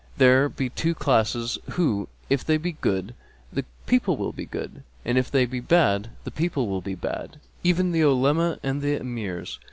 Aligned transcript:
'There 0.17 0.49
be 0.49 0.67
two 0.67 0.95
classes 0.95 1.59
who, 1.73 2.07
if 2.27 2.43
they 2.43 2.57
be 2.57 2.71
good, 2.71 3.13
the 3.53 3.63
people 3.85 4.17
will 4.17 4.31
be 4.31 4.47
good; 4.47 4.81
and 5.05 5.15
if 5.19 5.29
they 5.29 5.45
be 5.45 5.59
bad, 5.59 6.09
the 6.23 6.31
people 6.31 6.67
will 6.67 6.81
be 6.81 6.95
bad, 6.95 7.39
even 7.63 7.91
the 7.91 8.03
Olema 8.03 8.57
and 8.63 8.81
the 8.81 8.95
Emirs.' 8.97 9.59